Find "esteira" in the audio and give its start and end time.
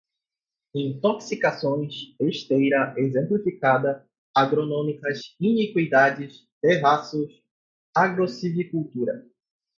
2.19-2.95